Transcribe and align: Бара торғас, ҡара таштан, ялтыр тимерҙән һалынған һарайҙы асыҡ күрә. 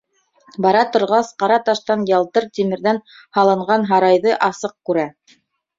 Бара 0.65 0.79
торғас, 0.95 1.29
ҡара 1.43 1.59
таштан, 1.67 2.07
ялтыр 2.13 2.49
тимерҙән 2.59 3.03
һалынған 3.41 3.89
һарайҙы 3.93 4.37
асыҡ 4.53 4.77
күрә. 4.91 5.11